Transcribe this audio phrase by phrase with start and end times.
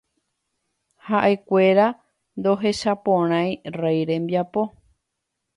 [1.07, 1.87] Ha'ekuéra
[2.39, 4.61] ndohechaporãi rey rembiapo.